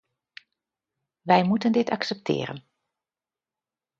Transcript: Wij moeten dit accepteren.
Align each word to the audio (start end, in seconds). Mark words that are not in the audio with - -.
Wij 1.21 1.43
moeten 1.43 1.71
dit 1.71 1.89
accepteren. 1.89 2.65